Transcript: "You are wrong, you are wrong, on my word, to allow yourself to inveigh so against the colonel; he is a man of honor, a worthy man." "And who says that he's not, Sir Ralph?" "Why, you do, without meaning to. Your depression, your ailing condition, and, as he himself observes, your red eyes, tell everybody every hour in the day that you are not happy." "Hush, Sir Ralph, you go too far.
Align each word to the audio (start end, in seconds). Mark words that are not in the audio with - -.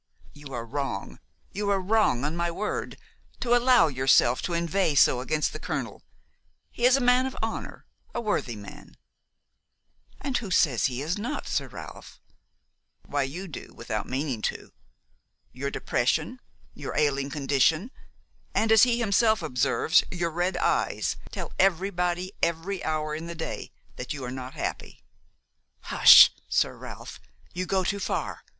"You 0.33 0.51
are 0.55 0.65
wrong, 0.65 1.19
you 1.51 1.69
are 1.69 1.79
wrong, 1.79 2.23
on 2.25 2.35
my 2.35 2.49
word, 2.49 2.97
to 3.39 3.55
allow 3.55 3.85
yourself 3.85 4.41
to 4.41 4.53
inveigh 4.55 4.95
so 4.95 5.19
against 5.21 5.53
the 5.53 5.59
colonel; 5.59 6.01
he 6.71 6.85
is 6.85 6.97
a 6.97 6.99
man 6.99 7.27
of 7.27 7.37
honor, 7.43 7.85
a 8.11 8.19
worthy 8.19 8.55
man." 8.55 8.97
"And 10.19 10.35
who 10.39 10.49
says 10.49 10.85
that 10.87 10.87
he's 10.87 11.19
not, 11.19 11.47
Sir 11.47 11.67
Ralph?" 11.67 12.19
"Why, 13.05 13.21
you 13.21 13.47
do, 13.47 13.75
without 13.75 14.09
meaning 14.09 14.41
to. 14.41 14.71
Your 15.51 15.69
depression, 15.69 16.39
your 16.73 16.97
ailing 16.97 17.29
condition, 17.29 17.91
and, 18.55 18.71
as 18.71 18.81
he 18.81 18.97
himself 18.97 19.43
observes, 19.43 20.03
your 20.09 20.31
red 20.31 20.57
eyes, 20.57 21.15
tell 21.31 21.53
everybody 21.59 22.31
every 22.41 22.83
hour 22.83 23.13
in 23.13 23.27
the 23.27 23.35
day 23.35 23.71
that 23.97 24.13
you 24.13 24.23
are 24.23 24.31
not 24.31 24.55
happy." 24.55 25.03
"Hush, 25.81 26.31
Sir 26.49 26.75
Ralph, 26.75 27.19
you 27.53 27.67
go 27.67 27.83
too 27.83 27.99
far. 27.99 28.41